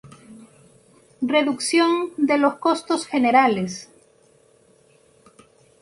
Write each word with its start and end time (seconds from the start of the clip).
Reducción 1.35 2.11
de 2.17 2.39
los 2.39 2.55
costos 2.55 3.05
generales. 3.05 3.87